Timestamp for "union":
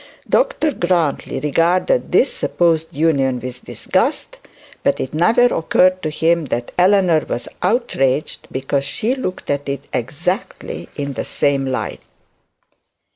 2.91-3.39